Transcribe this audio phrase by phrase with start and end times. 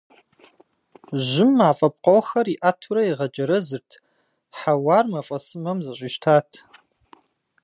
[1.25, 3.89] Жьым мафӀэ пкъохэр иӀэтурэ игъэджэрэзырт,
[4.57, 6.49] хьэуар мафӀэсымэм зэщӀищтат.